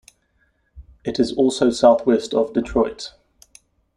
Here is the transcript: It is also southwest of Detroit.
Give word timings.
It 1.05 1.19
is 1.19 1.31
also 1.33 1.69
southwest 1.69 2.33
of 2.33 2.53
Detroit. 2.53 3.13